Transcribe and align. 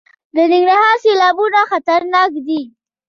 د 0.35 0.37
ننګرهار 0.51 0.97
سیلابونه 1.03 1.59
خطرناک 1.71 2.31
دي؟ 2.47 2.61